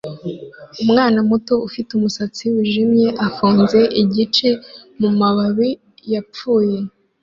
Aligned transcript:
Umwana 0.83 1.19
muto 1.29 1.53
ufite 1.67 1.89
umusatsi 1.93 2.43
wijimye 2.53 3.07
afunze 3.27 3.79
igice 4.01 4.49
mumababi 4.99 5.69
yapfuye 6.13 6.77